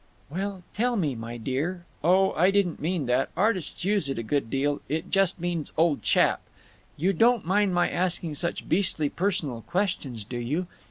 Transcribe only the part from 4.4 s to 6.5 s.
deal; it just means 'old chap.'